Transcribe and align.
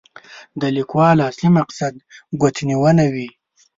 د 0.61 0.63
لیکوال 0.77 1.17
اصلي 1.29 1.49
مقصد 1.57 1.93
ګوتنیونه 2.41 3.05
وي. 3.13 3.29